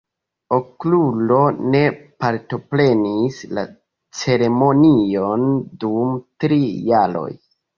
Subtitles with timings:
[0.55, 1.41] Okrulo
[1.75, 1.81] ne
[2.25, 3.67] partoprenis la
[4.23, 5.47] ceremonion
[5.85, 7.31] dum tri jaroj.